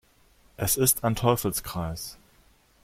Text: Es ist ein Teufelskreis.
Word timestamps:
Es 0.57 0.77
ist 0.77 1.03
ein 1.03 1.13
Teufelskreis. 1.15 2.17